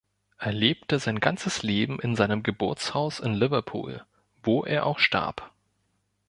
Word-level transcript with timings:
Er 0.39 0.51
lebte 0.51 0.97
sein 0.97 1.19
ganzes 1.19 1.61
Leben 1.61 1.99
in 1.99 2.15
seinem 2.15 2.41
Geburtshaus 2.41 3.19
in 3.19 3.35
Liverpool, 3.35 4.03
wo 4.41 4.63
er 4.65 4.87
auch 4.87 4.97
starb. 4.97 5.51